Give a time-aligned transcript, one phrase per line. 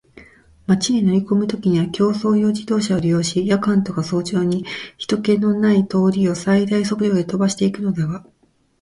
[0.65, 4.63] 町へ乗りこむときには競走用自動車を利用し、夜間とか早朝に
[4.97, 8.25] 人気ひとけのない通りを最大速力で飛ばしていくのだが、